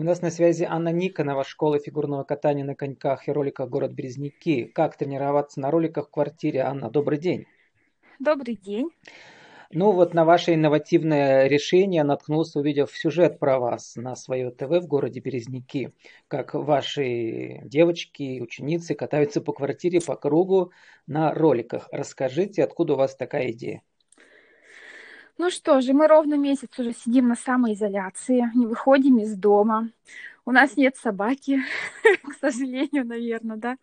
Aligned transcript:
И 0.00 0.02
у 0.02 0.06
нас 0.06 0.22
на 0.22 0.30
связи 0.30 0.64
Анна 0.64 0.92
Никонова, 0.92 1.44
школа 1.44 1.78
фигурного 1.78 2.24
катания 2.24 2.64
на 2.64 2.74
коньках 2.74 3.28
и 3.28 3.32
роликах 3.32 3.68
город 3.68 3.92
Березники. 3.92 4.64
Как 4.64 4.96
тренироваться 4.96 5.60
на 5.60 5.70
роликах 5.70 6.08
в 6.08 6.10
квартире? 6.10 6.60
Анна, 6.60 6.90
добрый 6.90 7.18
день. 7.18 7.44
Добрый 8.18 8.56
день. 8.56 8.88
Ну 9.70 9.92
вот 9.92 10.14
на 10.14 10.24
ваше 10.24 10.54
инновативное 10.54 11.48
решение 11.48 12.02
наткнулся, 12.02 12.60
увидев 12.60 12.96
сюжет 12.96 13.38
про 13.38 13.58
вас 13.58 13.94
на 13.96 14.16
свое 14.16 14.50
ТВ 14.50 14.70
в 14.70 14.86
городе 14.86 15.20
Березники, 15.20 15.92
как 16.28 16.54
ваши 16.54 17.60
девочки, 17.64 18.40
ученицы 18.40 18.94
катаются 18.94 19.42
по 19.42 19.52
квартире 19.52 20.00
по 20.00 20.16
кругу 20.16 20.72
на 21.06 21.34
роликах. 21.34 21.90
Расскажите, 21.92 22.64
откуда 22.64 22.94
у 22.94 22.96
вас 22.96 23.14
такая 23.14 23.50
идея? 23.50 23.82
Ну 25.42 25.48
что 25.48 25.80
же, 25.80 25.94
мы 25.94 26.06
ровно 26.06 26.34
месяц 26.34 26.68
уже 26.78 26.92
сидим 26.92 27.28
на 27.28 27.34
самоизоляции, 27.34 28.50
не 28.54 28.66
выходим 28.66 29.20
из 29.20 29.34
дома. 29.34 29.88
У 30.50 30.52
нас 30.52 30.76
нет 30.76 30.96
собаки, 30.96 31.60
к 32.24 32.34
сожалению, 32.40 33.06
наверное, 33.06 33.56
да. 33.56 33.76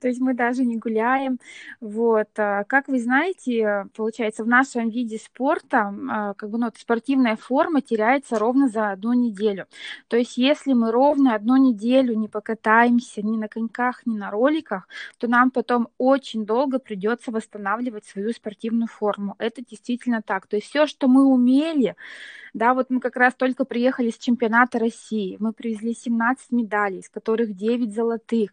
То 0.00 0.08
есть 0.08 0.18
мы 0.20 0.34
даже 0.34 0.64
не 0.64 0.76
гуляем. 0.76 1.38
Вот. 1.80 2.26
А, 2.36 2.64
как 2.64 2.88
вы 2.88 2.98
знаете, 2.98 3.86
получается, 3.94 4.42
в 4.42 4.48
нашем 4.48 4.88
виде 4.88 5.18
спорта 5.18 5.94
а, 6.10 6.34
как 6.34 6.50
бы, 6.50 6.58
ну, 6.58 6.68
спортивная 6.76 7.36
форма 7.36 7.80
теряется 7.80 8.40
ровно 8.40 8.68
за 8.68 8.90
одну 8.90 9.12
неделю. 9.12 9.66
То 10.08 10.16
есть 10.16 10.36
если 10.36 10.72
мы 10.72 10.90
ровно 10.90 11.36
одну 11.36 11.56
неделю 11.56 12.16
не 12.16 12.26
покатаемся 12.26 13.22
ни 13.22 13.36
на 13.36 13.46
коньках, 13.46 14.04
ни 14.04 14.16
на 14.16 14.32
роликах, 14.32 14.88
то 15.18 15.28
нам 15.28 15.52
потом 15.52 15.90
очень 15.96 16.44
долго 16.44 16.80
придется 16.80 17.30
восстанавливать 17.30 18.04
свою 18.04 18.32
спортивную 18.32 18.88
форму. 18.88 19.36
Это 19.38 19.64
действительно 19.64 20.22
так. 20.22 20.48
То 20.48 20.56
есть 20.56 20.70
все, 20.70 20.88
что 20.88 21.06
мы 21.06 21.24
умели, 21.24 21.94
да, 22.54 22.74
вот 22.74 22.90
мы 22.90 23.00
как 23.00 23.16
раз 23.16 23.34
только 23.34 23.64
приехали 23.64 24.10
с 24.10 24.18
чемпионата 24.18 24.78
России, 24.78 25.36
мы 25.40 25.52
привезли 25.52 25.94
17 25.94 26.50
медалей, 26.52 26.98
из 26.98 27.08
которых 27.08 27.54
9 27.54 27.92
золотых. 27.92 28.50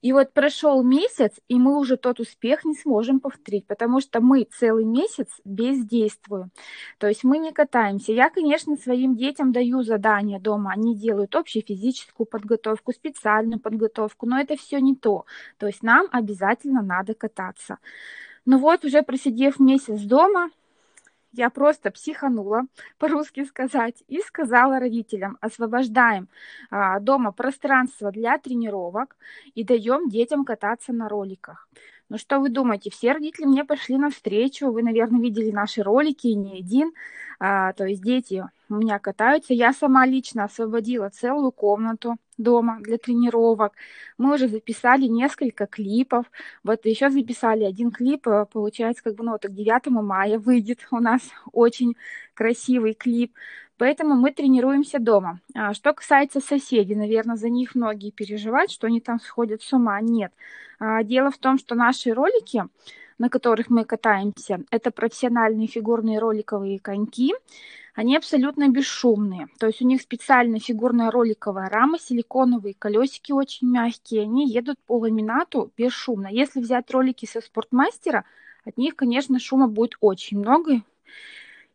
И 0.00 0.12
вот 0.12 0.32
прошел 0.32 0.82
месяц, 0.82 1.32
и 1.48 1.54
мы 1.54 1.78
уже 1.78 1.96
тот 1.96 2.18
успех 2.18 2.64
не 2.64 2.74
сможем 2.74 3.20
повторить, 3.20 3.66
потому 3.66 4.00
что 4.00 4.20
мы 4.20 4.48
целый 4.58 4.84
месяц 4.84 5.28
бездействуем. 5.44 6.50
То 6.98 7.06
есть 7.06 7.22
мы 7.22 7.38
не 7.38 7.52
катаемся. 7.52 8.12
Я, 8.12 8.28
конечно, 8.28 8.76
своим 8.76 9.16
детям 9.16 9.52
даю 9.52 9.82
задания 9.82 10.40
дома. 10.40 10.72
Они 10.72 10.96
делают 10.96 11.36
общую 11.36 11.62
физическую 11.62 12.26
подготовку, 12.26 12.92
специальную 12.92 13.60
подготовку, 13.60 14.26
но 14.26 14.40
это 14.40 14.56
все 14.56 14.80
не 14.80 14.96
то. 14.96 15.24
То 15.58 15.66
есть 15.66 15.84
нам 15.84 16.08
обязательно 16.10 16.82
надо 16.82 17.14
кататься. 17.14 17.78
Ну 18.44 18.58
вот, 18.58 18.84
уже 18.84 19.02
просидев 19.02 19.60
месяц 19.60 20.00
дома, 20.00 20.50
я 21.32 21.50
просто 21.50 21.90
психанула, 21.90 22.62
по-русски 22.98 23.44
сказать, 23.44 24.02
и 24.08 24.20
сказала 24.20 24.78
родителям, 24.78 25.38
освобождаем 25.40 26.28
а, 26.70 27.00
дома 27.00 27.32
пространство 27.32 28.10
для 28.12 28.38
тренировок 28.38 29.16
и 29.54 29.64
даем 29.64 30.08
детям 30.08 30.44
кататься 30.44 30.92
на 30.92 31.08
роликах. 31.08 31.68
Ну 32.12 32.18
что 32.18 32.40
вы 32.40 32.50
думаете, 32.50 32.90
все 32.90 33.12
родители 33.12 33.46
мне 33.46 33.64
пошли 33.64 33.96
навстречу, 33.96 34.70
вы, 34.70 34.82
наверное, 34.82 35.18
видели 35.18 35.50
наши 35.50 35.82
ролики, 35.82 36.26
не 36.26 36.58
один, 36.58 36.92
а, 37.40 37.72
то 37.72 37.86
есть 37.86 38.02
дети 38.02 38.44
у 38.68 38.74
меня 38.74 38.98
катаются. 38.98 39.54
Я 39.54 39.72
сама 39.72 40.04
лично 40.04 40.44
освободила 40.44 41.08
целую 41.08 41.52
комнату 41.52 42.16
дома 42.36 42.80
для 42.82 42.98
тренировок. 42.98 43.72
Мы 44.18 44.34
уже 44.34 44.48
записали 44.48 45.06
несколько 45.06 45.66
клипов. 45.66 46.26
Вот 46.62 46.84
еще 46.84 47.08
записали 47.08 47.64
один 47.64 47.90
клип, 47.90 48.28
э, 48.28 48.44
получается, 48.44 49.02
как 49.02 49.14
бы, 49.14 49.24
ну, 49.24 49.32
вот 49.32 49.44
к 49.44 49.50
9 49.50 50.02
мая 50.02 50.38
выйдет 50.38 50.86
у 50.90 50.98
нас 50.98 51.22
очень 51.52 51.96
красивый 52.34 52.92
клип. 52.92 53.32
Поэтому 53.82 54.14
мы 54.14 54.30
тренируемся 54.30 55.00
дома. 55.00 55.40
А 55.56 55.74
что 55.74 55.92
касается 55.92 56.38
соседей, 56.38 56.94
наверное, 56.94 57.34
за 57.34 57.48
них 57.48 57.74
многие 57.74 58.12
переживают, 58.12 58.70
что 58.70 58.86
они 58.86 59.00
там 59.00 59.18
сходят 59.18 59.60
с 59.60 59.72
ума. 59.72 60.00
Нет. 60.00 60.32
А, 60.78 61.02
дело 61.02 61.32
в 61.32 61.38
том, 61.38 61.58
что 61.58 61.74
наши 61.74 62.12
ролики, 62.12 62.62
на 63.18 63.28
которых 63.28 63.70
мы 63.70 63.84
катаемся, 63.84 64.60
это 64.70 64.92
профессиональные 64.92 65.66
фигурные 65.66 66.20
роликовые 66.20 66.78
коньки, 66.78 67.34
они 67.96 68.16
абсолютно 68.16 68.68
бесшумные. 68.68 69.48
То 69.58 69.66
есть 69.66 69.82
у 69.82 69.84
них 69.84 70.00
специальная 70.00 70.60
фигурная 70.60 71.10
роликовая 71.10 71.68
рама, 71.68 71.98
силиконовые 71.98 72.74
колесики 72.78 73.32
очень 73.32 73.68
мягкие, 73.68 74.22
они 74.22 74.48
едут 74.48 74.78
по 74.86 74.96
ламинату 74.96 75.72
бесшумно. 75.76 76.28
Если 76.28 76.60
взять 76.60 76.88
ролики 76.92 77.26
со 77.26 77.40
спортмастера, 77.40 78.26
от 78.64 78.76
них, 78.76 78.94
конечно, 78.94 79.40
шума 79.40 79.66
будет 79.66 79.96
очень 80.00 80.38
много, 80.38 80.82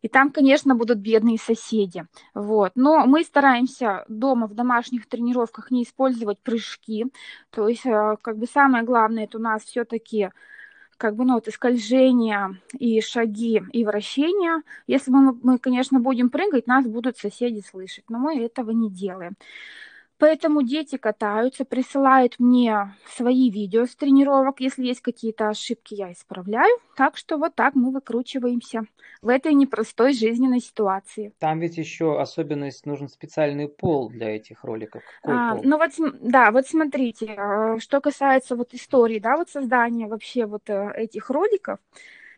и 0.01 0.07
там, 0.07 0.31
конечно, 0.31 0.75
будут 0.75 0.99
бедные 0.99 1.37
соседи. 1.37 2.05
Вот. 2.33 2.73
Но 2.75 3.05
мы 3.05 3.23
стараемся 3.23 4.05
дома 4.07 4.47
в 4.47 4.53
домашних 4.53 5.07
тренировках 5.07 5.71
не 5.71 5.83
использовать 5.83 6.39
прыжки. 6.39 7.07
То 7.49 7.67
есть, 7.67 7.85
э, 7.85 8.17
как 8.21 8.37
бы 8.37 8.45
самое 8.45 8.83
главное, 8.83 9.25
это 9.25 9.37
у 9.37 9.41
нас 9.41 9.63
все-таки 9.63 10.29
как 10.97 11.15
бы, 11.15 11.25
ну, 11.25 11.35
вот, 11.35 11.47
и 11.47 11.51
скольжение, 11.51 12.59
и 12.73 13.01
шаги, 13.01 13.61
и 13.71 13.85
вращения. 13.85 14.63
Если 14.87 15.11
мы, 15.11 15.37
мы, 15.43 15.59
конечно, 15.59 15.99
будем 15.99 16.29
прыгать, 16.29 16.67
нас 16.67 16.87
будут 16.87 17.17
соседи 17.17 17.61
слышать, 17.61 18.05
но 18.09 18.17
мы 18.17 18.43
этого 18.43 18.71
не 18.71 18.89
делаем. 18.89 19.35
Поэтому 20.19 20.63
дети 20.63 20.97
катаются, 20.97 21.63
присылают 21.63 22.35
мне 22.39 22.95
свои 23.07 23.51
видео 23.51 23.85
с 23.85 23.95
тренировок. 23.95 24.59
Если 24.59 24.85
есть 24.85 25.01
какие-то 25.01 25.49
ошибки, 25.49 25.93
я 25.93 26.11
исправляю. 26.11 26.75
Так 26.95 27.17
что 27.17 27.37
вот 27.37 27.53
так 27.55 27.75
мы 27.75 27.91
выкручиваемся 27.91 28.85
в 29.21 29.29
этой 29.29 29.53
непростой 29.53 30.13
жизненной 30.13 30.59
ситуации. 30.59 31.33
Там 31.39 31.59
ведь 31.59 31.77
еще 31.77 32.19
особенность, 32.19 32.85
нужен 32.85 33.09
специальный 33.09 33.67
пол 33.67 34.09
для 34.09 34.35
этих 34.35 34.63
роликов. 34.63 35.03
Какой 35.21 35.35
а, 35.37 35.55
пол? 35.55 35.61
Ну 35.63 35.77
вот, 35.77 35.91
да, 36.21 36.51
вот 36.51 36.67
смотрите, 36.67 37.35
а, 37.37 37.79
что 37.79 38.01
касается 38.01 38.55
вот 38.55 38.73
истории, 38.73 39.19
да, 39.19 39.37
вот 39.37 39.49
создания 39.49 40.07
вообще 40.07 40.45
вот 40.45 40.69
э, 40.69 40.91
этих 40.95 41.29
роликов, 41.29 41.79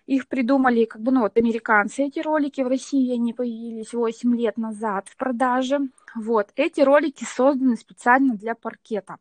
их 0.10 0.28
придумали, 0.28 0.86
как 0.86 1.02
бы, 1.04 1.12
ну, 1.12 1.22
вот 1.22 1.38
американцы 1.38 2.04
эти 2.04 2.20
ролики 2.20 2.62
в 2.62 2.68
России, 2.68 3.14
они 3.14 3.32
появились 3.32 3.94
8 3.94 4.36
лет 4.36 4.58
назад 4.58 5.08
в 5.08 5.16
продаже. 5.16 5.80
Вот, 6.16 6.50
эти 6.56 6.82
ролики 6.82 7.24
созданы 7.24 7.78
специально 7.78 8.34
для 8.34 8.56
паркета. 8.56 9.18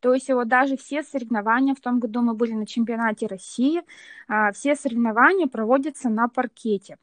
То 0.00 0.12
есть 0.12 0.28
вот 0.30 0.48
даже 0.48 0.76
все 0.76 1.04
соревнования, 1.04 1.76
в 1.76 1.80
том 1.80 2.00
году 2.00 2.22
мы 2.22 2.34
были 2.34 2.54
на 2.54 2.66
чемпионате 2.66 3.28
России, 3.28 3.82
а, 4.26 4.50
все 4.50 4.74
соревнования 4.74 5.46
проводятся 5.46 6.08
на 6.08 6.26
паркете. 6.26 6.98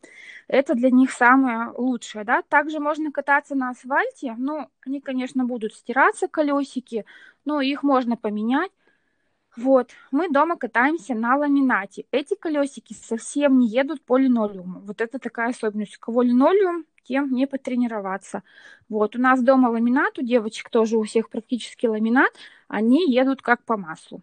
Это 0.49 0.75
для 0.75 0.91
них 0.91 1.09
самое 1.11 1.71
лучшее, 1.77 2.25
да. 2.25 2.41
Также 2.41 2.79
можно 2.81 3.09
кататься 3.09 3.55
на 3.55 3.69
асфальте, 3.69 4.35
ну, 4.37 4.67
они, 4.85 4.99
конечно, 4.99 5.45
будут 5.45 5.73
стираться, 5.73 6.27
колесики, 6.27 7.05
но 7.45 7.61
их 7.61 7.83
можно 7.83 8.17
поменять. 8.17 8.71
Вот, 9.57 9.91
мы 10.11 10.29
дома 10.29 10.57
катаемся 10.57 11.15
на 11.15 11.35
ламинате. 11.35 12.05
Эти 12.11 12.35
колесики 12.35 12.93
совсем 12.93 13.59
не 13.59 13.67
едут 13.67 14.01
по 14.03 14.17
линолеуму. 14.17 14.81
Вот 14.81 15.01
это 15.01 15.19
такая 15.19 15.49
особенность. 15.49 15.97
У 15.97 15.99
кого 15.99 16.21
линолеум, 16.21 16.85
тем 17.03 17.33
не 17.33 17.47
потренироваться. 17.47 18.43
Вот, 18.87 19.15
у 19.15 19.19
нас 19.19 19.41
дома 19.41 19.69
ламинат, 19.69 20.19
у 20.19 20.21
девочек 20.21 20.69
тоже 20.69 20.97
у 20.97 21.03
всех 21.03 21.29
практически 21.29 21.87
ламинат. 21.87 22.31
Они 22.67 23.11
едут 23.11 23.41
как 23.41 23.63
по 23.63 23.75
маслу. 23.75 24.21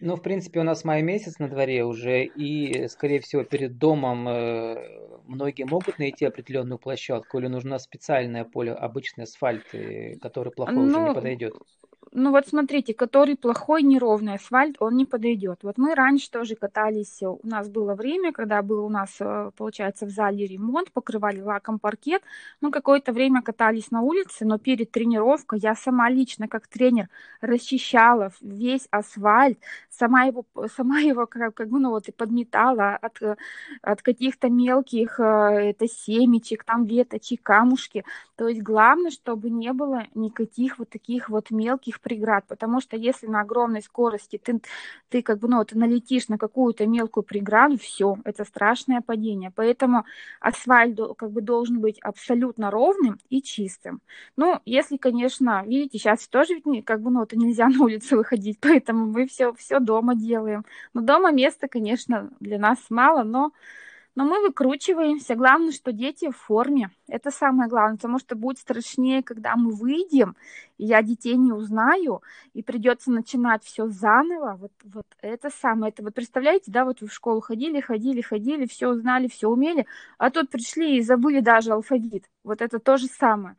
Ну, 0.00 0.16
в 0.16 0.22
принципе, 0.22 0.58
у 0.58 0.64
нас 0.64 0.82
май 0.82 1.00
месяц 1.00 1.38
на 1.38 1.48
дворе 1.48 1.84
уже, 1.84 2.24
и, 2.24 2.88
скорее 2.88 3.20
всего, 3.20 3.44
перед 3.44 3.78
домом 3.78 4.26
э, 4.26 5.20
многие 5.28 5.62
могут 5.62 6.00
найти 6.00 6.24
определенную 6.24 6.80
площадку, 6.80 7.38
или 7.38 7.46
нужно 7.46 7.78
специальное 7.78 8.44
поле, 8.44 8.72
обычный 8.72 9.24
асфальт, 9.24 9.72
э, 9.74 10.16
который 10.16 10.50
плохой 10.50 10.74
ну, 10.74 10.84
уже 10.86 10.98
не 10.98 11.06
ну, 11.06 11.14
подойдет? 11.14 11.54
Ну 12.14 12.30
вот 12.30 12.46
смотрите, 12.46 12.92
который 12.92 13.36
плохой 13.36 13.82
неровный 13.82 14.34
асфальт, 14.34 14.76
он 14.80 14.96
не 14.96 15.06
подойдет. 15.06 15.60
Вот 15.62 15.78
мы 15.78 15.94
раньше 15.94 16.30
тоже 16.30 16.56
катались, 16.56 17.22
у 17.22 17.40
нас 17.42 17.70
было 17.70 17.94
время, 17.94 18.32
когда 18.32 18.60
был 18.60 18.84
у 18.84 18.90
нас, 18.90 19.16
э, 19.20 19.50
получается, 19.56 20.04
в 20.04 20.10
зале 20.10 20.46
ремонт, 20.46 20.92
покрывали 20.92 21.40
лаком 21.40 21.78
паркет, 21.78 22.22
мы 22.60 22.70
какое-то 22.70 23.12
время 23.12 23.40
катались 23.40 23.90
на 23.90 24.02
улице, 24.02 24.44
но 24.44 24.58
перед 24.58 24.90
тренировкой 24.90 25.60
я 25.60 25.74
сама 25.74 26.10
лично, 26.10 26.48
как 26.48 26.66
тренер, 26.66 27.08
расчищала 27.40 28.30
весь 28.42 28.86
асфальт, 28.90 29.58
сама 29.88 30.24
его, 30.24 30.44
сама 30.76 31.00
его 31.00 31.26
как, 31.26 31.54
как 31.54 31.68
бы, 31.68 31.80
ну 31.80 31.90
вот, 31.90 32.08
и 32.08 32.12
подметала 32.12 32.96
от, 32.96 33.20
от 33.80 34.02
каких-то 34.02 34.50
мелких 34.50 35.18
э, 35.18 35.70
это 35.70 35.88
семечек, 35.88 36.64
там 36.64 36.84
веточек, 36.84 37.42
камушки. 37.42 38.04
То 38.36 38.48
есть 38.48 38.60
главное, 38.60 39.10
чтобы 39.10 39.48
не 39.48 39.72
было 39.72 40.04
никаких 40.14 40.78
вот 40.78 40.90
таких 40.90 41.30
вот 41.30 41.50
мелких 41.50 42.01
преград, 42.02 42.44
потому 42.48 42.80
что 42.80 42.96
если 42.96 43.26
на 43.26 43.40
огромной 43.40 43.82
скорости 43.82 44.38
ты, 44.42 44.60
ты 45.08 45.22
как 45.22 45.38
бы, 45.38 45.48
ну, 45.48 45.58
вот 45.58 45.72
налетишь 45.72 46.28
на 46.28 46.38
какую-то 46.38 46.86
мелкую 46.86 47.24
преграду, 47.24 47.78
все, 47.78 48.18
это 48.24 48.44
страшное 48.44 49.00
падение. 49.00 49.52
Поэтому 49.54 50.04
асфальт 50.40 50.98
как 51.16 51.30
бы 51.30 51.40
должен 51.40 51.80
быть 51.80 51.98
абсолютно 52.00 52.70
ровным 52.70 53.18
и 53.30 53.42
чистым. 53.42 54.00
Ну, 54.36 54.60
если, 54.64 54.96
конечно, 54.96 55.64
видите, 55.66 55.98
сейчас 55.98 56.28
тоже 56.28 56.54
ведь 56.54 56.84
как 56.84 57.00
бы, 57.00 57.10
ну, 57.10 57.22
это 57.22 57.36
нельзя 57.38 57.68
на 57.68 57.84
улицу 57.84 58.16
выходить, 58.16 58.58
поэтому 58.60 59.06
мы 59.06 59.26
все, 59.26 59.52
все 59.54 59.78
дома 59.80 60.14
делаем. 60.14 60.64
Но 60.94 61.00
дома 61.00 61.32
места, 61.32 61.68
конечно, 61.68 62.30
для 62.40 62.58
нас 62.58 62.78
мало, 62.90 63.22
но 63.22 63.52
Но 64.14 64.24
мы 64.24 64.42
выкручиваемся. 64.42 65.34
Главное, 65.34 65.72
что 65.72 65.90
дети 65.90 66.30
в 66.30 66.36
форме. 66.36 66.90
Это 67.08 67.30
самое 67.30 67.68
главное, 67.70 67.96
потому 67.96 68.18
что 68.18 68.36
будет 68.36 68.58
страшнее, 68.58 69.22
когда 69.22 69.56
мы 69.56 69.72
выйдем, 69.72 70.36
и 70.76 70.84
я 70.84 71.02
детей 71.02 71.36
не 71.36 71.52
узнаю, 71.52 72.22
и 72.52 72.62
придется 72.62 73.10
начинать 73.10 73.64
все 73.64 73.88
заново. 73.88 74.56
Вот, 74.60 74.72
вот 74.84 75.06
это 75.22 75.48
самое. 75.48 75.92
Это 75.92 76.02
вот 76.02 76.14
представляете, 76.14 76.70
да, 76.70 76.84
вот 76.84 77.00
вы 77.00 77.06
в 77.06 77.12
школу 77.12 77.40
ходили, 77.40 77.80
ходили, 77.80 78.20
ходили, 78.20 78.66
все 78.66 78.88
узнали, 78.88 79.28
все 79.28 79.48
умели, 79.48 79.86
а 80.18 80.30
тут 80.30 80.50
пришли 80.50 80.98
и 80.98 81.02
забыли 81.02 81.40
даже 81.40 81.72
алфавит. 81.72 82.28
Вот 82.44 82.60
это 82.60 82.78
то 82.78 82.98
же 82.98 83.06
самое. 83.06 83.56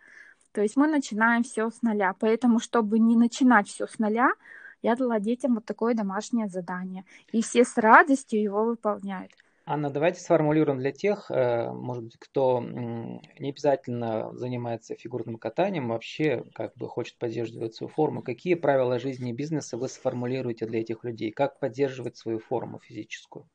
То 0.51 0.61
есть 0.61 0.75
мы 0.75 0.87
начинаем 0.87 1.41
все 1.41 1.71
с 1.71 1.81
нуля. 1.81 2.13
Поэтому, 2.19 2.59
чтобы 2.59 2.99
не 2.99 3.15
начинать 3.15 3.67
все 3.67 3.87
с 3.87 3.97
нуля, 3.97 4.31
я 4.83 4.95
дала 4.95 5.19
детям 5.19 5.55
вот 5.55 5.65
такое 5.65 5.95
домашнее 5.95 6.47
задание. 6.47 7.05
И 7.31 7.41
все 7.41 7.65
с 7.65 7.75
радостью 7.75 8.39
его 8.39 8.63
выполняют. 8.65 9.31
Анна, 9.65 9.89
давайте 9.89 10.19
сформулируем 10.19 10.79
для 10.79 10.91
тех, 10.91 11.31
э, 11.31 11.71
может 11.71 12.03
быть, 12.03 12.17
кто 12.19 12.59
не 12.59 13.49
обязательно 13.49 14.33
занимается 14.33 14.93
фигурным 14.95 15.37
катанием, 15.37 15.87
вообще 15.87 16.43
как 16.53 16.75
бы 16.75 16.89
хочет 16.89 17.17
поддерживать 17.17 17.73
свою 17.73 17.89
форму. 17.89 18.21
Какие 18.21 18.55
правила 18.55 18.99
жизни 18.99 19.29
и 19.29 19.33
бизнеса 19.33 19.77
вы 19.77 19.87
сформулируете 19.87 20.65
для 20.65 20.81
этих 20.81 21.05
людей? 21.05 21.31
Как 21.31 21.59
поддерживать 21.59 22.17
свою 22.17 22.39
форму 22.39 22.79
физическую? 22.79 23.47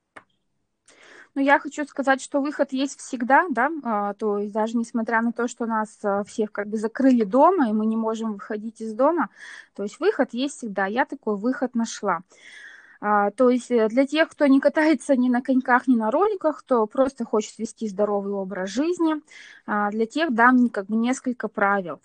Ну, 1.34 1.43
я 1.43 1.58
хочу 1.58 1.84
сказать, 1.84 2.22
что 2.22 2.40
выход 2.40 2.72
есть 2.72 2.99
всегда, 2.99 3.46
да, 3.50 3.70
а, 3.84 4.14
то 4.14 4.38
есть 4.38 4.52
даже 4.52 4.78
несмотря 4.78 5.20
на 5.20 5.32
то, 5.32 5.46
что 5.46 5.66
нас 5.66 5.99
а, 6.02 6.25
всех 6.25 6.52
как 6.52 6.69
бы 6.69 6.78
закрыли 6.78 7.25
дома, 7.25 7.69
и 7.69 7.72
мы 7.72 7.84
не 7.84 7.96
можем 7.96 8.32
выходить 8.32 8.81
из 8.81 8.94
дома, 8.94 9.28
то 9.76 9.82
есть 9.82 10.00
выход 10.00 10.32
есть 10.32 10.56
всегда. 10.56 10.87
Я 10.87 11.05
такой 11.05 11.37
выход 11.37 11.75
нашла. 11.75 12.22
А, 13.00 13.30
то 13.30 13.48
есть 13.50 13.70
э, 13.70 13.88
для 13.88 14.06
тех, 14.06 14.28
кто 14.28 14.46
не 14.46 14.60
катается 14.60 15.16
ни 15.16 15.28
на 15.28 15.40
коньках, 15.40 15.86
ни 15.86 15.96
на 15.96 16.10
роликах, 16.10 16.60
кто 16.60 16.86
просто 16.86 17.24
хочет 17.24 17.58
вести 17.58 17.88
здоровый 17.88 18.32
образ 18.32 18.70
жизни, 18.70 19.14
а, 19.66 19.90
для 19.90 20.06
тех 20.06 20.34
дам 20.34 20.68
как 20.68 20.86
бы 20.86 20.96
несколько 20.96 21.48
правил. 21.48 22.00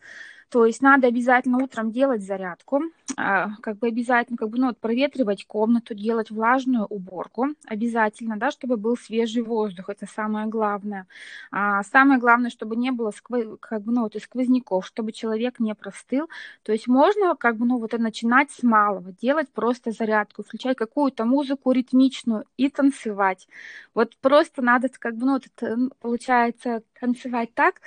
То 0.53 0.67
есть 0.67 0.83
надо 0.83 1.07
обязательно 1.07 1.57
утром 1.57 1.91
делать 1.91 2.21
зарядку, 2.21 2.83
а, 3.17 3.55
как 3.63 3.79
бы 3.79 3.87
обязательно 3.87 4.37
как 4.37 4.49
бы, 4.49 4.59
ну, 4.59 4.67
вот, 4.67 4.77
проветривать 4.77 5.45
комнату, 5.47 5.95
делать 5.95 6.29
влажную 6.29 6.85
уборку 6.85 7.47
обязательно, 7.65 8.37
да, 8.37 8.51
чтобы 8.51 8.77
был 8.77 8.95
свежий 8.95 9.41
воздух, 9.41 9.89
это 9.89 10.05
самое 10.05 10.45
главное. 10.45 11.07
А 11.51 11.81
самое 11.81 12.19
главное, 12.19 12.51
чтобы 12.51 12.75
не 12.75 12.91
было 12.91 13.09
сквоз, 13.09 13.45
как 13.61 13.81
бы, 13.81 13.91
ну, 13.93 14.03
вот, 14.03 14.15
сквозняков, 14.21 14.85
чтобы 14.85 15.11
человек 15.11 15.59
не 15.59 15.73
простыл. 15.73 16.29
То 16.61 16.71
есть 16.71 16.87
можно 16.87 17.35
как 17.35 17.57
бы, 17.57 17.65
ну, 17.65 17.79
вот, 17.79 17.93
начинать 17.93 18.51
с 18.51 18.61
малого, 18.61 19.11
делать 19.11 19.49
просто 19.49 19.89
зарядку, 19.89 20.43
включать 20.43 20.77
какую-то 20.77 21.25
музыку 21.25 21.71
ритмичную 21.71 22.45
и 22.57 22.69
танцевать. 22.69 23.47
Вот 23.95 24.15
просто 24.21 24.61
надо 24.61 24.87
как 24.99 25.15
бы, 25.17 25.25
ну, 25.25 25.33
вот, 25.33 25.95
получается 25.99 26.83
танцевать 27.03 27.53
так, 27.53 27.81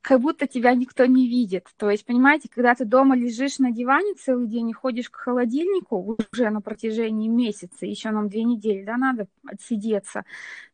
как 0.00 0.20
будто 0.20 0.46
тебя 0.46 0.74
никто 0.74 1.04
не 1.04 1.28
видит. 1.28 1.66
То 1.76 1.90
есть, 1.90 2.06
понимаете, 2.06 2.48
когда 2.48 2.74
ты 2.74 2.86
дома 2.86 3.14
лежишь 3.14 3.58
на 3.58 3.70
диване 3.70 4.14
целый 4.14 4.46
день 4.46 4.70
и 4.70 4.72
ходишь 4.72 5.10
к 5.10 5.16
холодильнику 5.16 6.16
уже 6.32 6.48
на 6.48 6.62
протяжении 6.62 7.28
месяца, 7.28 7.84
еще 7.84 8.10
нам 8.10 8.30
две 8.30 8.42
недели, 8.44 8.82
да, 8.82 8.96
надо 8.96 9.26
отсидеться. 9.46 10.24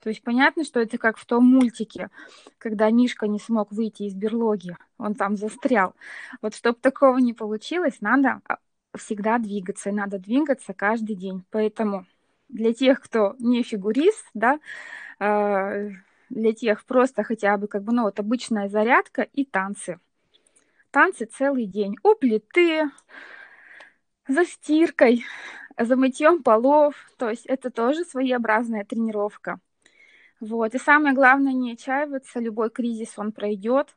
То 0.01 0.09
есть 0.09 0.23
понятно, 0.23 0.65
что 0.65 0.79
это 0.79 0.99
как 0.99 1.19
в 1.19 1.27
том 1.27 1.45
мультике, 1.45 2.11
когда 2.59 2.89
Мишка 2.91 3.27
не 3.27 3.41
смог 3.41 3.73
выйти 3.73 4.05
из 4.05 4.15
берлоги, 4.15 4.77
он 4.97 5.17
там 5.17 5.37
застрял. 5.37 5.95
Вот 6.43 6.55
чтобы 6.55 6.79
такого 6.81 7.19
не 7.19 7.35
получилось, 7.35 8.01
надо 8.01 8.41
а, 8.47 8.59
всегда 8.97 9.39
двигаться, 9.39 9.91
и 9.91 9.93
надо 9.93 10.21
двигаться 10.21 10.75
каждый 10.75 11.17
день. 11.17 11.43
Поэтому 11.51 12.07
для 12.49 12.73
тех, 12.73 13.01
кто 13.01 13.35
не 13.41 13.65
фигурист, 13.65 14.27
да, 14.33 14.61
а, 15.19 15.89
для 16.31 16.55
тех 16.55 16.85
просто 16.85 17.25
хотя 17.25 17.57
бы 17.59 17.67
как 17.67 17.83
бы, 17.83 17.93
ну 17.93 18.05
вот 18.05 18.19
обычная 18.19 18.69
зарядка 18.69 19.23
и 19.23 19.45
танцы. 19.45 19.99
Танцы 20.91 21.27
целый 21.27 21.67
день. 21.67 21.97
У 22.03 22.15
плиты, 22.15 22.91
за 24.27 24.45
стиркой, 24.45 25.25
за 25.79 25.97
мытьем 25.97 26.43
полов. 26.43 26.95
То 27.19 27.29
есть 27.29 27.47
это 27.47 27.71
тоже 27.71 28.05
своеобразная 28.05 28.85
тренировка. 28.85 29.59
Вот. 30.41 30.75
И 30.75 30.79
самое 30.79 31.15
главное, 31.15 31.53
не 31.53 31.73
отчаиваться. 31.73 32.41
Любой 32.41 32.71
кризис, 32.71 33.19
он 33.19 33.33
пройдет. 33.33 33.95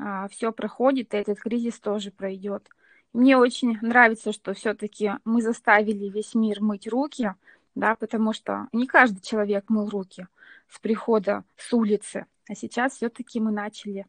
А, 0.00 0.28
все 0.28 0.52
проходит, 0.52 1.14
и 1.14 1.16
этот 1.16 1.40
кризис 1.40 1.80
тоже 1.80 2.10
пройдет. 2.10 2.68
Мне 3.12 3.36
очень 3.36 3.78
нравится, 3.80 4.32
что 4.32 4.52
все-таки 4.52 5.12
мы 5.24 5.42
заставили 5.42 6.08
весь 6.08 6.34
мир 6.34 6.60
мыть 6.60 6.86
руки, 6.86 7.34
да, 7.74 7.96
потому 7.96 8.32
что 8.32 8.68
не 8.72 8.86
каждый 8.86 9.22
человек 9.22 9.64
мыл 9.68 9.88
руки 9.88 10.28
с 10.68 10.78
прихода 10.78 11.44
с 11.56 11.72
улицы. 11.72 12.26
А 12.48 12.54
сейчас 12.54 12.94
все-таки 12.94 13.40
мы 13.40 13.50
начали. 13.50 14.06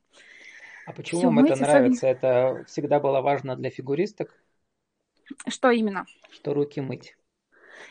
А 0.86 0.94
почему 0.94 1.22
вам 1.22 1.46
это 1.46 1.56
нравится? 1.62 2.10
Особенно... 2.10 2.28
Это 2.28 2.64
всегда 2.66 3.00
было 3.00 3.22
важно 3.22 3.56
для 3.56 3.70
фигуристок? 3.70 4.34
Что 5.48 5.70
именно? 5.70 6.06
Что 6.32 6.54
руки 6.54 6.82
мыть. 6.82 7.16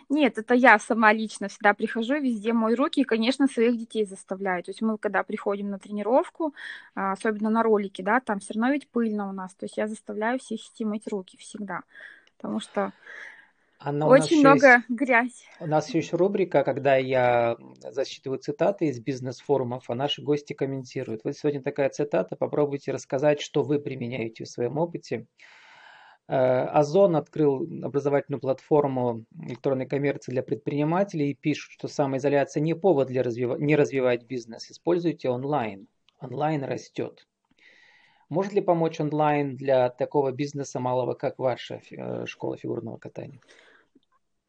Нет, 0.08 0.38
это 0.38 0.54
я 0.54 0.78
сама 0.78 1.12
лично 1.12 1.48
всегда 1.48 1.74
прихожу, 1.74 2.14
везде 2.14 2.52
мой 2.52 2.74
руки, 2.74 3.00
и, 3.00 3.04
конечно, 3.04 3.46
своих 3.46 3.76
детей 3.78 4.04
заставляю. 4.04 4.62
То 4.62 4.70
есть 4.70 4.80
мы, 4.82 4.98
когда 4.98 5.22
приходим 5.22 5.70
на 5.70 5.78
тренировку, 5.78 6.54
а, 6.94 7.12
особенно 7.12 7.50
на 7.50 7.62
ролики, 7.62 8.02
да, 8.02 8.20
там 8.20 8.40
все 8.40 8.54
равно 8.54 8.72
ведь 8.72 8.88
пыльно 8.88 9.28
у 9.28 9.32
нас. 9.32 9.54
То 9.54 9.64
есть 9.64 9.76
я 9.76 9.86
заставляю 9.86 10.38
всех 10.38 10.60
идти 10.60 10.84
мыть 10.84 11.06
руки 11.08 11.36
всегда. 11.36 11.82
Потому 12.36 12.60
что 12.60 12.92
она 13.78 14.08
Очень 14.08 14.40
много 14.40 14.74
есть, 14.74 14.84
грязь. 14.88 15.44
У 15.60 15.66
нас 15.66 15.94
еще 15.94 16.16
рубрика, 16.16 16.64
когда 16.64 16.96
я 16.96 17.56
засчитываю 17.90 18.40
цитаты 18.40 18.86
из 18.86 18.98
бизнес-форумов, 19.00 19.88
а 19.88 19.94
наши 19.94 20.20
гости 20.20 20.52
комментируют. 20.52 21.22
Вот 21.22 21.36
сегодня 21.36 21.62
такая 21.62 21.88
цитата, 21.88 22.34
попробуйте 22.34 22.90
рассказать, 22.90 23.40
что 23.40 23.62
вы 23.62 23.78
применяете 23.78 24.44
в 24.44 24.48
своем 24.48 24.78
опыте. 24.78 25.26
Э, 26.26 26.64
Озон 26.64 27.14
открыл 27.14 27.68
образовательную 27.84 28.40
платформу 28.40 29.24
электронной 29.46 29.86
коммерции 29.86 30.32
для 30.32 30.42
предпринимателей 30.42 31.30
и 31.30 31.34
пишут, 31.34 31.72
что 31.72 31.86
самоизоляция 31.86 32.60
не 32.60 32.74
повод 32.74 33.06
для 33.06 33.22
развива... 33.22 33.56
не 33.56 33.76
развивать 33.76 34.24
бизнес. 34.24 34.72
Используйте 34.72 35.30
онлайн. 35.30 35.86
Онлайн 36.20 36.64
растет. 36.64 37.28
Может 38.28 38.52
ли 38.52 38.60
помочь 38.60 39.00
онлайн 39.00 39.56
для 39.56 39.88
такого 39.88 40.32
бизнеса 40.32 40.80
малого, 40.80 41.14
как 41.14 41.38
ваша 41.38 41.80
э, 41.90 42.26
школа 42.26 42.56
фигурного 42.56 42.98
катания? 42.98 43.40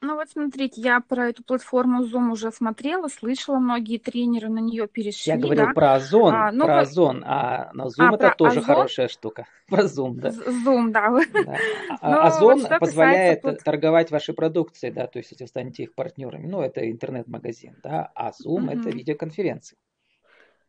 Ну 0.02 0.16
вот 0.16 0.30
смотрите, 0.30 0.80
я 0.80 1.02
про 1.02 1.28
эту 1.28 1.44
платформу 1.44 2.06
Zoom 2.06 2.32
уже 2.32 2.54
смотрела, 2.54 3.10
слышала, 3.10 3.60
многие 3.60 3.98
тренеры 3.98 4.48
на 4.48 4.60
нее 4.60 4.88
перешли. 4.88 5.34
Я 5.34 5.38
говорил 5.38 5.66
да? 5.66 5.74
про 5.74 5.94
Озон, 5.96 6.34
а, 6.34 6.52
ну, 6.54 6.66
про 6.66 6.80
Озон, 6.80 7.22
а 7.26 7.70
на 7.74 7.88
Zoom 7.88 8.08
а, 8.12 8.16
это 8.16 8.34
тоже 8.38 8.60
Озон? 8.60 8.64
хорошая 8.64 9.08
штука. 9.10 9.46
Про 9.68 9.84
Zoom, 9.84 10.16
да. 10.16 10.30
Zoom, 10.30 10.92
да. 10.92 11.10
да. 11.34 11.58
А, 12.00 12.28
Озон 12.28 12.62
вот 12.62 12.80
позволяет 12.80 13.42
касается... 13.42 13.66
торговать 13.66 14.10
вашей 14.10 14.34
продукцией, 14.34 14.94
да, 14.94 15.06
то 15.06 15.20
есть 15.20 15.32
если 15.32 15.44
вы 15.44 15.48
станете 15.50 15.84
их 15.84 15.94
партнерами, 15.94 16.48
ну 16.48 16.62
это 16.62 16.90
интернет-магазин, 16.90 17.76
да, 17.84 18.10
а 18.16 18.30
Zoom 18.30 18.64
угу. 18.64 18.72
это 18.72 18.90
видеоконференции. 18.90 19.78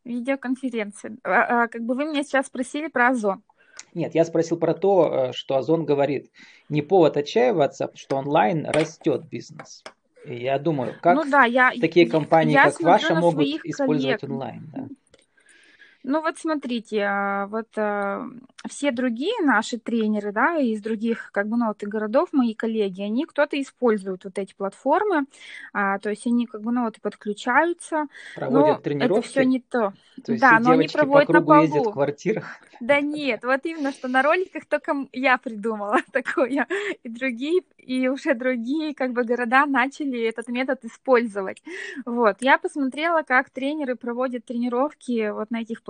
Видеоконференции. 0.05 1.19
А, 1.23 1.63
а, 1.63 1.69
как 1.69 1.83
бы 1.83 1.95
вы 1.95 2.07
меня 2.07 2.25
сейчас 2.25 2.47
спросили 2.47 2.89
про 2.89 3.09
Озон. 3.11 3.43
Нет, 3.95 4.15
я 4.15 4.25
спросил 4.25 4.57
про 4.57 4.75
то, 4.75 5.31
э, 5.31 5.33
что 5.33 5.57
Озон 5.57 5.85
говорит, 5.85 6.31
не 6.69 6.83
повод 6.83 7.17
отчаиваться, 7.17 7.91
что 7.95 8.17
онлайн 8.17 8.67
растет 8.67 9.25
бизнес. 9.29 9.83
И 10.25 10.37
я 10.37 10.59
думаю, 10.59 10.95
как 11.01 11.17
ну, 11.17 11.31
да, 11.31 11.45
я, 11.45 11.73
такие 11.81 12.09
компании, 12.09 12.53
я 12.53 12.71
как 12.71 12.81
ваша, 12.83 13.15
могут 13.15 13.47
использовать 13.65 14.21
коллег. 14.21 14.33
онлайн. 14.33 14.71
Да? 14.73 14.89
Ну 16.03 16.23
вот 16.23 16.39
смотрите, 16.39 17.03
а, 17.03 17.47
вот 17.49 17.69
а, 17.77 18.27
все 18.69 18.91
другие 18.91 19.35
наши 19.43 19.79
тренеры, 19.79 20.33
да, 20.33 20.57
из 20.57 20.81
других, 20.81 21.31
как 21.31 21.47
бы, 21.47 21.59
ну, 21.59 21.69
вот 21.69 21.83
и 21.83 21.87
городов, 21.87 22.31
мои 22.33 22.55
коллеги, 22.55 23.03
они 23.03 23.27
кто-то 23.27 23.61
используют 23.61 24.25
вот 24.25 24.39
эти 24.39 24.55
платформы, 24.55 25.27
а, 25.75 25.99
то 25.99 26.09
есть 26.09 26.27
они, 26.27 26.47
как 26.47 26.63
бы, 26.63 26.73
ну, 26.73 26.85
вот 26.85 26.97
и 26.97 27.01
подключаются. 27.01 28.07
Проводят 28.35 28.77
но 28.77 28.83
тренировки? 28.83 29.19
Это 29.19 29.29
все 29.29 29.45
не 29.45 29.61
то. 29.61 29.93
То 30.25 30.33
есть 30.33 30.41
да, 30.41 30.59
но 30.59 30.71
они 30.71 30.89
проводят 30.89 31.27
по 31.27 31.33
кругу 31.35 31.53
на 31.53 31.57
полу. 31.57 31.67
ездят 31.67 31.87
в 31.87 31.93
квартирах? 31.93 32.61
Да 32.81 33.01
нет, 33.01 33.45
вот 33.45 33.61
именно, 33.65 33.93
что 33.93 34.09
на 34.09 34.23
роликах 34.23 34.65
только 34.65 35.07
я 35.13 35.37
придумала 35.37 35.99
такое, 36.13 36.67
и 37.03 37.09
другие, 37.09 37.63
и 37.77 38.09
уже 38.09 38.35
другие, 38.35 38.95
как 38.95 39.13
бы, 39.13 39.25
города 39.25 39.67
начали 39.67 40.27
этот 40.27 40.49
метод 40.49 40.83
использовать. 40.85 41.63
Вот, 42.07 42.37
я 42.41 42.57
посмотрела, 42.57 43.23
как 43.23 43.51
тренеры 43.51 43.97
проводят 43.97 44.47
тренировки 44.47 45.31
вот 45.31 45.51
на 45.51 45.61
этих 45.61 45.83
платформах, 45.83 45.90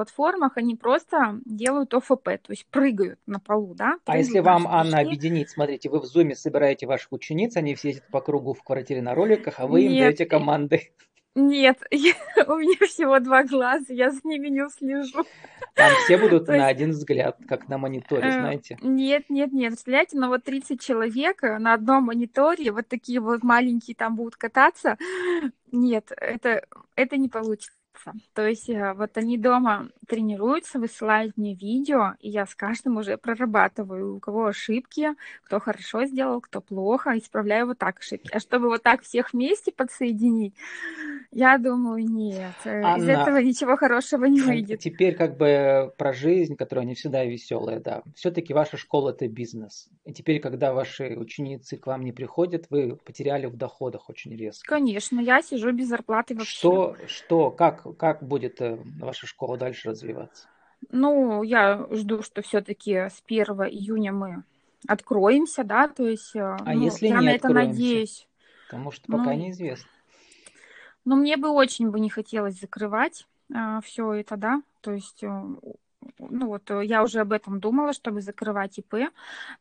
они 0.54 0.76
просто 0.76 1.40
делают 1.44 1.94
ОФП, 1.94 2.24
то 2.24 2.50
есть 2.50 2.66
прыгают 2.66 3.18
на 3.26 3.40
полу, 3.40 3.74
да. 3.74 3.96
А 4.06 4.18
если 4.18 4.40
вам, 4.40 4.66
Анна, 4.66 5.00
объединить, 5.00 5.50
смотрите, 5.50 5.88
вы 5.90 6.00
в 6.00 6.04
зуме 6.04 6.34
собираете 6.34 6.86
ваших 6.86 7.12
учениц, 7.12 7.56
они 7.56 7.74
все 7.74 7.88
ездят 7.88 8.06
по 8.08 8.20
кругу 8.20 8.54
в 8.54 8.62
квартире 8.62 9.02
на 9.02 9.14
роликах, 9.14 9.54
а 9.58 9.66
вы 9.66 9.82
Нет. 9.82 9.92
им 9.92 9.98
даете 10.00 10.26
команды. 10.26 10.90
Нет, 11.36 11.78
я, 11.90 12.14
у 12.48 12.56
меня 12.56 12.86
всего 12.86 13.18
два 13.20 13.44
глаза, 13.44 13.84
я 13.88 14.10
за 14.10 14.20
ними 14.24 14.48
не 14.48 14.68
слежу. 14.68 15.24
Там 15.74 15.92
все 16.04 16.18
будут 16.18 16.48
на 16.48 16.66
один 16.66 16.90
взгляд, 16.90 17.38
как 17.48 17.68
на 17.68 17.78
мониторе, 17.78 18.28
э, 18.28 18.32
знаете? 18.32 18.78
Нет, 18.82 19.24
нет, 19.28 19.52
нет, 19.52 19.70
представляете, 19.70 20.18
но 20.18 20.28
вот 20.28 20.44
30 20.44 20.80
человек 20.80 21.42
на 21.42 21.74
одном 21.74 22.04
мониторе, 22.04 22.72
вот 22.72 22.88
такие 22.88 23.20
вот 23.20 23.42
маленькие 23.42 23.94
там 23.94 24.16
будут 24.16 24.36
кататься. 24.36 24.96
Нет, 25.70 26.10
это, 26.16 26.66
это 26.96 27.16
не 27.16 27.28
получится. 27.28 27.79
То 28.34 28.46
есть 28.46 28.68
э, 28.70 28.94
вот 28.94 29.16
они 29.16 29.36
дома 29.36 29.88
тренируются, 30.06 30.78
высылают 30.78 31.36
мне 31.36 31.54
видео, 31.54 32.14
и 32.20 32.30
я 32.30 32.46
с 32.46 32.54
каждым 32.54 32.96
уже 32.96 33.16
прорабатываю, 33.16 34.16
у 34.16 34.20
кого 34.20 34.46
ошибки, 34.46 35.10
кто 35.44 35.60
хорошо 35.60 36.04
сделал, 36.06 36.40
кто 36.40 36.60
плохо, 36.60 37.18
исправляю 37.18 37.66
вот 37.66 37.78
так 37.78 37.98
ошибки. 37.98 38.30
А 38.32 38.40
чтобы 38.40 38.68
вот 38.68 38.82
так 38.82 39.02
всех 39.02 39.32
вместе 39.32 39.72
подсоединить, 39.72 40.54
я 41.32 41.58
думаю, 41.58 42.04
нет, 42.04 42.54
э, 42.64 42.82
Анна, 42.82 43.00
из 43.00 43.08
этого 43.08 43.36
ничего 43.38 43.76
хорошего 43.76 44.24
не 44.24 44.40
выйдет. 44.40 44.80
Теперь 44.80 45.14
как 45.14 45.36
бы 45.36 45.92
про 45.96 46.12
жизнь, 46.12 46.56
которая 46.56 46.84
не 46.84 46.94
всегда 46.94 47.24
веселая, 47.24 47.78
да. 47.78 48.02
Все-таки 48.16 48.52
ваша 48.52 48.76
школа 48.76 49.10
это 49.10 49.28
бизнес. 49.28 49.88
И 50.04 50.12
теперь, 50.12 50.40
когда 50.40 50.72
ваши 50.72 51.16
ученицы 51.16 51.76
к 51.76 51.86
вам 51.86 52.04
не 52.04 52.10
приходят, 52.10 52.66
вы 52.70 52.96
потеряли 52.96 53.46
в 53.46 53.56
доходах 53.56 54.10
очень 54.10 54.36
резко. 54.36 54.66
Конечно, 54.66 55.20
я 55.20 55.40
сижу 55.40 55.70
без 55.70 55.88
зарплаты 55.88 56.34
вообще. 56.34 56.58
Что, 56.58 56.96
что, 57.06 57.50
как, 57.52 57.96
как 57.96 58.24
будет 58.24 58.60
э, 58.60 58.78
ваша 58.98 59.28
школа 59.28 59.56
дальше 59.56 59.90
развиваться? 59.90 60.48
Ну, 60.90 61.44
я 61.44 61.86
жду, 61.92 62.22
что 62.22 62.42
все-таки 62.42 62.92
с 62.92 63.22
1 63.24 63.44
июня 63.68 64.12
мы 64.12 64.42
откроемся, 64.88 65.62
да, 65.62 65.86
то 65.86 66.08
есть 66.08 66.34
э, 66.34 66.40
а 66.40 66.74
ну, 66.74 66.82
если 66.82 67.06
я 67.06 67.20
не 67.20 67.26
на 67.26 67.30
это 67.34 67.50
надеюсь. 67.50 68.26
Потому 68.68 68.90
что 68.90 69.12
пока 69.12 69.32
ну, 69.32 69.34
неизвестно. 69.34 69.88
Но 71.10 71.16
мне 71.16 71.36
бы 71.36 71.48
очень 71.50 71.90
бы 71.90 71.98
не 71.98 72.08
хотелось 72.08 72.60
закрывать 72.60 73.26
а, 73.52 73.80
все 73.80 74.12
это, 74.12 74.36
да, 74.36 74.62
то 74.80 74.92
есть 74.92 75.24
э, 75.24 75.28
ну 76.20 76.46
вот 76.46 76.70
э, 76.70 76.84
я 76.84 77.02
уже 77.02 77.18
об 77.18 77.32
этом 77.32 77.58
думала, 77.58 77.92
чтобы 77.92 78.20
закрывать 78.20 78.78
ИП, 78.78 79.10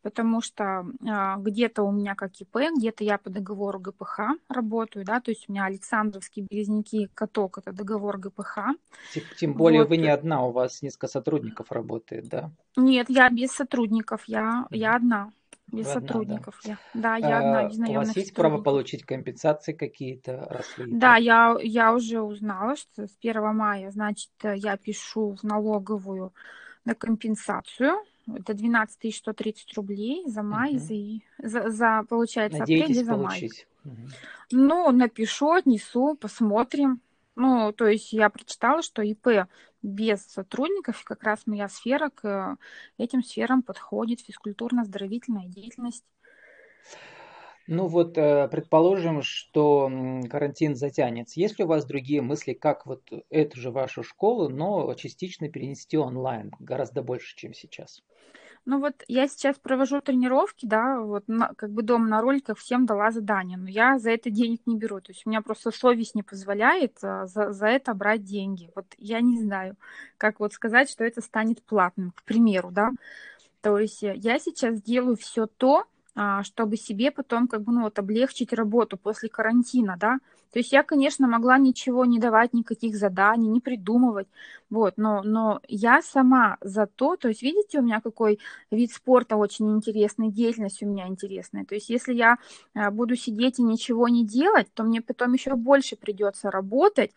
потому 0.03 0.41
что 0.41 0.85
а, 1.07 1.37
где-то 1.37 1.81
у 1.81 1.91
меня 1.91 2.13
как 2.13 2.39
ИП, 2.39 2.57
где-то 2.77 3.03
я 3.03 3.17
по 3.17 3.31
договору 3.31 3.79
ГПХ 3.79 4.19
работаю, 4.47 5.05
да, 5.05 5.21
то 5.21 5.31
есть 5.31 5.49
у 5.49 5.51
меня 5.51 5.65
Александровские 5.65 6.45
березники 6.47 7.09
каток 7.15 7.57
это 7.57 7.71
договор 7.71 8.19
ГПХ. 8.19 8.59
Тем, 9.11 9.23
тем 9.39 9.53
более 9.55 9.81
вот. 9.81 9.89
вы 9.89 9.97
не 9.97 10.09
одна, 10.09 10.45
у 10.45 10.51
вас 10.51 10.83
несколько 10.83 11.07
сотрудников 11.07 11.71
работает, 11.71 12.29
да? 12.29 12.51
Нет, 12.77 13.09
я 13.09 13.27
без 13.31 13.49
сотрудников, 13.53 14.25
я, 14.27 14.67
я 14.69 14.95
одна. 14.95 15.31
Без 15.71 15.85
вы 15.85 15.93
сотрудников 15.93 16.59
одна, 16.63 16.77
да. 16.93 17.15
я. 17.15 17.19
Да, 17.19 17.27
я 17.27 17.37
а, 17.37 17.65
одна 17.67 17.89
У 17.89 17.93
вас 17.93 18.15
есть 18.15 18.33
право 18.33 18.61
получить 18.61 19.03
компенсации 19.03 19.73
какие-то, 19.73 20.63
вы... 20.77 20.85
Да, 20.87 21.15
я, 21.15 21.57
я 21.61 21.93
уже 21.93 22.21
узнала, 22.21 22.75
что 22.75 23.07
с 23.07 23.17
1 23.21 23.55
мая, 23.55 23.91
значит, 23.91 24.31
я 24.43 24.77
пишу 24.77 25.35
в 25.35 25.43
налоговую 25.43 26.33
на 26.85 26.95
компенсацию. 26.95 27.95
Это 28.27 28.53
12 28.53 29.15
130 29.15 29.73
рублей 29.75 30.23
за 30.27 30.43
май, 30.43 30.75
угу. 30.75 30.79
за, 30.79 31.49
за, 31.49 31.69
за, 31.69 32.03
получается, 32.07 32.59
Надеетесь 32.59 32.83
апрель 32.85 33.01
и 33.01 33.03
за 33.03 33.11
получить? 33.11 33.67
май. 33.83 33.93
Угу. 33.93 34.07
Ну, 34.51 34.91
напишу, 34.91 35.51
отнесу, 35.51 36.15
посмотрим. 36.19 37.01
Ну, 37.41 37.71
то 37.71 37.87
есть 37.87 38.11
я 38.11 38.29
прочитала, 38.29 38.81
что 38.81 39.01
ИП 39.01 39.47
без 39.81 40.25
сотрудников, 40.25 41.01
и 41.01 41.05
как 41.05 41.23
раз 41.23 41.47
моя 41.47 41.69
сфера 41.69 42.09
к 42.09 42.57
этим 42.97 43.23
сферам 43.23 43.63
подходит, 43.63 44.19
физкультурно-оздоровительная 44.19 45.47
деятельность. 45.47 46.03
Ну 47.65 47.87
вот, 47.87 48.17
э, 48.17 48.49
предположим, 48.49 49.21
что 49.21 49.89
карантин 50.29 50.75
затянется. 50.75 51.39
Есть 51.39 51.59
ли 51.59 51.63
у 51.63 51.69
вас 51.69 51.85
другие 51.85 52.21
мысли, 52.21 52.51
как 52.51 52.85
вот 52.85 53.09
эту 53.29 53.57
же 53.57 53.71
вашу 53.71 54.03
школу, 54.03 54.49
но 54.49 54.93
частично 54.95 55.47
перенести 55.47 55.97
онлайн, 55.97 56.51
гораздо 56.59 57.03
больше, 57.03 57.37
чем 57.37 57.53
сейчас? 57.53 58.03
Ну 58.69 58.79
вот 58.79 59.03
я 59.07 59.27
сейчас 59.27 59.57
провожу 59.57 59.99
тренировки, 59.99 60.67
да, 60.67 60.99
вот 60.99 61.23
на, 61.27 61.55
как 61.55 61.71
бы 61.71 61.81
дома 61.81 62.07
на 62.07 62.21
роликах 62.21 62.59
всем 62.59 62.85
дала 62.85 63.09
задание, 63.09 63.57
но 63.57 63.67
я 63.67 63.97
за 63.97 64.11
это 64.11 64.29
денег 64.29 64.61
не 64.67 64.77
беру. 64.77 65.01
То 65.01 65.11
есть 65.11 65.23
у 65.25 65.29
меня 65.31 65.41
просто 65.41 65.71
совесть 65.71 66.13
не 66.13 66.21
позволяет 66.21 66.95
а, 67.01 67.25
за, 67.25 67.51
за 67.51 67.65
это 67.65 67.95
брать 67.95 68.23
деньги. 68.23 68.69
Вот 68.75 68.85
я 68.99 69.21
не 69.21 69.41
знаю, 69.41 69.75
как 70.19 70.39
вот 70.39 70.53
сказать, 70.53 70.87
что 70.87 71.03
это 71.03 71.19
станет 71.21 71.63
платным, 71.63 72.11
к 72.11 72.21
примеру, 72.21 72.69
да. 72.69 72.91
То 73.61 73.79
есть 73.79 74.03
я 74.03 74.37
сейчас 74.37 74.79
делаю 74.83 75.17
все 75.17 75.47
то, 75.47 75.85
чтобы 76.43 76.77
себе 76.77 77.11
потом 77.11 77.47
как 77.47 77.61
бы 77.61 77.71
ну 77.71 77.83
вот 77.83 77.99
облегчить 77.99 78.53
работу 78.53 78.97
после 78.97 79.29
карантина, 79.29 79.95
да. 79.99 80.19
То 80.51 80.59
есть 80.59 80.71
я, 80.71 80.81
конечно, 80.81 81.27
могла 81.27 81.59
ничего 81.59 82.05
не 82.05 82.19
давать, 82.19 82.53
никаких 82.53 82.95
заданий, 82.95 83.47
не 83.47 83.59
придумывать, 83.59 84.27
вот, 84.71 84.95
но, 84.97 85.21
но 85.21 85.61
я 85.67 86.01
сама 86.01 86.57
за 86.61 86.87
то, 86.87 87.15
то 87.17 87.27
есть 87.27 87.43
видите, 87.43 87.79
у 87.79 87.83
меня 87.83 88.01
какой 88.01 88.39
вид 88.71 88.91
спорта 88.91 89.35
очень 89.35 89.69
интересный, 89.75 90.31
деятельность 90.31 90.81
у 90.81 90.87
меня 90.87 91.07
интересная, 91.07 91.65
то 91.65 91.75
есть 91.75 91.89
если 91.91 92.13
я 92.13 92.37
а, 92.73 92.89
буду 92.89 93.15
сидеть 93.15 93.59
и 93.59 93.63
ничего 93.63 94.07
не 94.07 94.25
делать, 94.25 94.73
то 94.73 94.83
мне 94.83 95.01
потом 95.01 95.33
еще 95.33 95.53
больше 95.53 95.95
придется 95.95 96.49
работать 96.49 97.11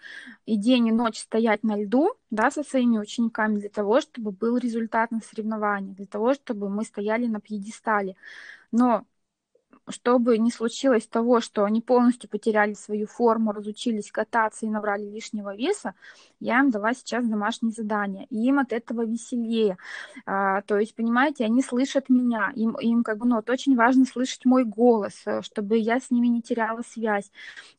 и 0.44 0.56
день 0.56 0.88
и 0.88 0.92
ночь 0.92 1.18
стоять 1.18 1.62
на 1.62 1.80
льду, 1.82 2.12
да, 2.30 2.50
со 2.50 2.62
своими 2.62 2.98
учениками 2.98 3.58
для 3.58 3.70
того, 3.70 4.02
чтобы 4.02 4.30
был 4.32 4.58
результат 4.58 5.10
на 5.10 5.20
соревнованиях, 5.20 5.96
для 5.96 6.06
того, 6.06 6.34
чтобы 6.34 6.68
мы 6.68 6.84
стояли 6.84 7.26
на 7.26 7.40
пьедестале. 7.40 8.14
Но 8.72 9.06
чтобы 9.88 10.38
не 10.38 10.50
случилось 10.50 11.06
того, 11.06 11.40
что 11.40 11.64
они 11.64 11.80
полностью 11.80 12.30
потеряли 12.30 12.74
свою 12.74 13.06
форму, 13.06 13.52
разучились 13.52 14.12
кататься 14.12 14.66
и 14.66 14.70
набрали 14.70 15.04
лишнего 15.04 15.54
веса, 15.54 15.94
я 16.40 16.60
им 16.60 16.70
дала 16.70 16.92
сейчас 16.92 17.26
домашние 17.26 17.72
задания, 17.72 18.26
и 18.30 18.36
им 18.46 18.58
от 18.58 18.72
этого 18.72 19.04
веселее. 19.04 19.76
А, 20.26 20.62
то 20.62 20.78
есть, 20.78 20.94
понимаете, 20.94 21.44
они 21.44 21.62
слышат 21.62 22.08
меня, 22.08 22.52
им, 22.56 22.76
им 22.80 23.04
как 23.04 23.18
бы, 23.18 23.26
ну, 23.26 23.36
вот 23.36 23.48
очень 23.48 23.76
важно 23.76 24.04
слышать 24.04 24.44
мой 24.44 24.64
голос, 24.64 25.22
э, 25.24 25.42
чтобы 25.42 25.76
я 25.78 26.00
с 26.00 26.10
ними 26.10 26.26
не 26.26 26.42
теряла 26.42 26.82
связь. 26.82 27.30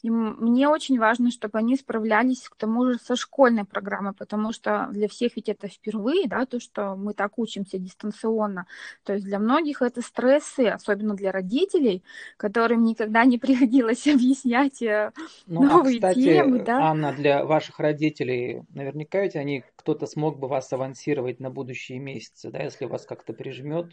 Им, 0.01 0.37
мне 0.39 0.69
очень 0.69 0.97
важно, 0.97 1.29
чтобы 1.29 1.57
они 1.57 1.75
справлялись 1.75 2.47
к 2.47 2.55
тому 2.55 2.85
же 2.85 2.99
со 2.99 3.15
школьной 3.15 3.65
программой, 3.65 4.13
потому 4.13 4.53
что 4.53 4.87
для 4.91 5.07
всех 5.09 5.35
ведь 5.35 5.49
это 5.49 5.67
впервые, 5.67 6.27
да, 6.27 6.45
то, 6.45 6.59
что 6.59 6.95
мы 6.95 7.13
так 7.13 7.37
учимся 7.37 7.77
дистанционно. 7.77 8.65
То 9.03 9.13
есть 9.13 9.25
для 9.25 9.39
многих 9.39 9.81
это 9.81 10.01
стрессы, 10.01 10.67
особенно 10.67 11.15
для 11.15 11.31
родителей, 11.33 11.92
людей, 11.93 12.03
которым 12.37 12.83
никогда 12.83 13.25
не 13.25 13.37
приходилось 13.37 14.07
объяснять 14.07 14.81
э, 14.81 15.11
ну, 15.47 15.63
а, 15.63 15.65
новые 15.65 15.97
а, 15.97 15.99
кстати, 15.99 16.23
темы. 16.23 16.63
Да? 16.63 16.79
Анна, 16.89 17.13
для 17.13 17.45
ваших 17.45 17.79
родителей, 17.79 18.63
наверняка 18.73 19.21
ведь 19.21 19.35
они, 19.35 19.63
кто-то 19.75 20.05
смог 20.05 20.39
бы 20.39 20.47
вас 20.47 20.71
авансировать 20.73 21.39
на 21.39 21.49
будущие 21.49 21.99
месяцы, 21.99 22.49
да, 22.49 22.63
если 22.63 22.85
вас 22.85 23.05
как-то 23.05 23.33
прижмет. 23.33 23.91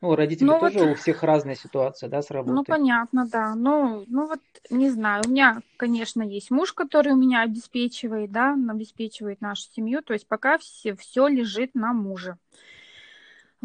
Ну, 0.00 0.16
родители 0.16 0.46
ну, 0.46 0.58
тоже 0.58 0.80
вот, 0.80 0.88
у 0.88 0.94
всех 0.96 1.22
разная 1.22 1.54
ситуация, 1.54 2.10
да, 2.10 2.20
с 2.20 2.30
работой. 2.30 2.54
Ну, 2.54 2.64
понятно, 2.64 3.26
да. 3.26 3.54
Ну, 3.54 4.04
ну 4.08 4.26
вот, 4.26 4.40
не 4.68 4.90
знаю, 4.90 5.22
у 5.24 5.30
меня, 5.30 5.62
конечно, 5.76 6.22
есть 6.22 6.50
муж, 6.50 6.72
который 6.72 7.12
у 7.12 7.16
меня 7.16 7.42
обеспечивает, 7.42 8.30
да, 8.30 8.54
обеспечивает 8.54 9.40
нашу 9.40 9.62
семью, 9.70 10.02
то 10.02 10.12
есть 10.12 10.26
пока 10.26 10.58
все, 10.58 10.94
все 10.96 11.28
лежит 11.28 11.74
на 11.74 11.92
муже. 11.92 12.36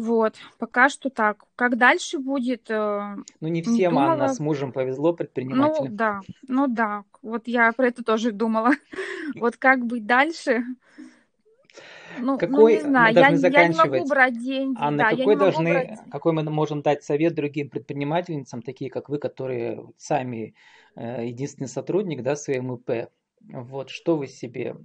Вот, 0.00 0.36
пока 0.58 0.88
что 0.88 1.10
так. 1.10 1.44
Как 1.56 1.76
дальше 1.76 2.18
будет? 2.18 2.70
Э, 2.70 3.16
ну, 3.40 3.48
не 3.48 3.60
всем, 3.60 3.92
думала... 3.92 4.12
Анна, 4.12 4.28
с 4.28 4.40
мужем 4.40 4.72
повезло 4.72 5.12
предпринимателям. 5.12 5.90
Ну, 5.90 5.94
да, 5.94 6.20
ну 6.48 6.68
да. 6.68 7.04
Вот 7.20 7.46
я 7.46 7.70
про 7.72 7.88
это 7.88 8.02
тоже 8.02 8.32
думала. 8.32 8.70
Вот 9.34 9.58
как 9.58 9.84
быть 9.84 10.06
дальше? 10.06 10.64
Ну, 12.18 12.38
какой, 12.38 12.76
ну, 12.76 12.78
не 12.78 12.80
знаю, 12.80 13.14
я, 13.14 13.28
я 13.28 13.68
не 13.68 13.76
могу 13.76 14.08
брать 14.08 14.42
деньги. 14.42 14.78
Анна, 14.80 15.10
да, 15.10 15.16
какой, 15.16 15.36
должны, 15.36 15.70
брать... 15.70 15.98
какой 16.10 16.32
мы 16.32 16.42
можем 16.44 16.80
дать 16.80 17.04
совет 17.04 17.34
другим 17.34 17.68
предпринимательницам, 17.68 18.62
такие 18.62 18.90
как 18.90 19.10
вы, 19.10 19.18
которые 19.18 19.84
сами 19.98 20.54
э, 20.96 21.26
единственный 21.26 21.68
сотрудник 21.68 22.22
да, 22.22 22.36
своим 22.36 22.74
ИП? 22.74 23.10
Вот 23.42 23.90
что 23.90 24.16
вы 24.16 24.28
себе 24.28 24.76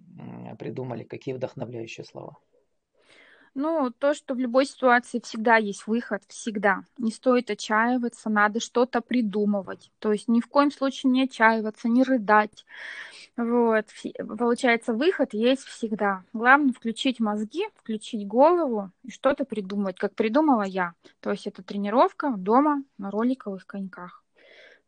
придумали, 0.59 1.03
какие 1.03 1.33
вдохновляющие 1.33 2.03
слова? 2.03 2.35
Ну, 3.55 3.89
то, 3.89 4.13
что 4.13 4.33
в 4.33 4.37
любой 4.37 4.65
ситуации 4.65 5.21
всегда 5.23 5.55
есть 5.55 5.87
выход, 5.87 6.21
всегда. 6.27 6.83
Не 6.97 7.09
стоит 7.09 7.49
отчаиваться, 7.49 8.29
надо 8.29 8.59
что-то 8.59 8.99
придумывать. 8.99 9.91
То 9.99 10.11
есть 10.11 10.27
ни 10.27 10.41
в 10.41 10.47
коем 10.47 10.71
случае 10.71 11.13
не 11.13 11.23
отчаиваться, 11.23 11.87
не 11.87 12.03
рыдать. 12.03 12.65
Вот. 13.37 13.85
Получается, 14.37 14.93
выход 14.93 15.33
есть 15.33 15.63
всегда. 15.63 16.25
Главное 16.33 16.73
включить 16.73 17.21
мозги, 17.21 17.63
включить 17.75 18.27
голову 18.27 18.91
и 19.03 19.11
что-то 19.11 19.45
придумать, 19.45 19.97
как 19.97 20.15
придумала 20.15 20.63
я. 20.63 20.93
То 21.21 21.31
есть 21.31 21.47
это 21.47 21.63
тренировка 21.63 22.33
дома 22.35 22.83
на 22.97 23.09
роликовых 23.09 23.65
коньках. 23.65 24.21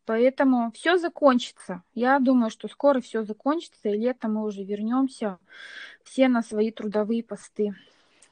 Поэтому 0.05 0.71
все 0.73 0.97
закончится. 0.97 1.83
Я 1.93 2.19
думаю, 2.19 2.49
что 2.49 2.67
скоро 2.67 2.99
все 2.99 3.23
закончится, 3.23 3.89
и 3.89 3.97
летом 3.97 4.33
мы 4.35 4.45
уже 4.45 4.63
вернемся 4.63 5.37
все 6.03 6.27
на 6.27 6.41
свои 6.41 6.71
трудовые 6.71 7.23
посты. 7.23 7.75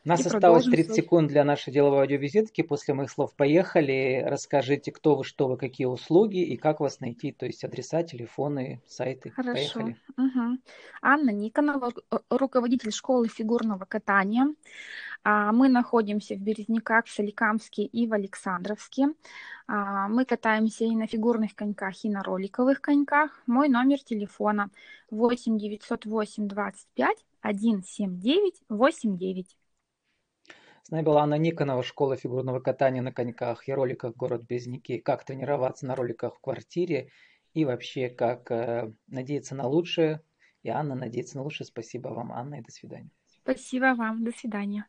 У 0.05 0.09
нас 0.09 0.23
осталось 0.23 0.65
30 0.65 0.85
свой... 0.85 0.95
секунд 0.95 1.29
для 1.29 1.43
нашей 1.43 1.73
деловой 1.73 2.01
аудиовизитки. 2.01 2.61
После 2.61 2.93
моих 2.93 3.09
слов 3.09 3.33
поехали. 3.35 4.23
Расскажите, 4.23 4.91
кто 4.91 5.15
вы, 5.15 5.23
что 5.23 5.47
вы, 5.47 5.57
какие 5.57 5.87
услуги 5.87 6.43
и 6.43 6.57
как 6.57 6.79
вас 6.79 6.99
найти. 6.99 7.31
То 7.31 7.47
есть 7.47 7.63
адреса, 7.63 8.03
телефоны, 8.03 8.81
сайты. 8.87 9.31
Хорошо. 9.31 9.53
Поехали. 9.53 9.97
Угу. 10.15 10.57
Анна 11.01 11.31
Никонова, 11.31 11.91
руководитель 12.29 12.91
школы 12.91 13.27
фигурного 13.27 13.85
катания. 13.85 14.53
А, 15.23 15.51
мы 15.51 15.69
находимся 15.69 16.35
в 16.35 16.39
Березняках, 16.39 17.07
в 17.07 17.11
Соликамске 17.11 17.85
и 17.85 18.05
в 18.05 18.13
Александровске. 18.13 19.07
А, 19.65 20.07
мы 20.07 20.25
катаемся 20.25 20.85
и 20.85 20.95
на 20.95 21.07
фигурных 21.07 21.55
коньках, 21.55 22.05
и 22.05 22.09
на 22.09 22.21
роликовых 22.21 22.79
коньках. 22.79 23.41
Мой 23.47 23.69
номер 23.69 24.03
телефона 24.03 24.69
8 25.09 25.57
908 25.57 26.47
25 26.47 27.25
179 27.39 28.61
89. 28.69 29.57
С 30.87 30.91
нами 30.91 31.03
была 31.03 31.23
Анна 31.23 31.39
Никонова, 31.39 31.81
школа 31.81 32.15
фигурного 32.15 32.59
катания 32.59 33.01
на 33.01 33.11
коньках 33.11 33.67
и 33.67 33.73
роликах 33.73 34.15
город 34.15 34.43
Березники. 34.43 34.99
Как 34.99 35.25
тренироваться 35.25 35.87
на 35.87 35.95
роликах 35.95 36.35
в 36.35 36.39
квартире 36.39 37.09
и 37.55 37.65
вообще 37.65 38.07
как 38.07 38.51
э, 38.51 38.93
надеяться 39.07 39.55
на 39.55 39.67
лучшее. 39.67 40.21
И 40.61 40.69
Анна 40.69 40.93
надеется 40.93 41.37
на 41.37 41.43
лучшее. 41.43 41.65
Спасибо 41.65 42.09
вам, 42.09 42.31
Анна, 42.31 42.59
и 42.59 42.61
до 42.61 42.71
свидания. 42.71 43.09
Спасибо 43.41 43.95
вам. 43.95 44.23
До 44.23 44.31
свидания. 44.31 44.85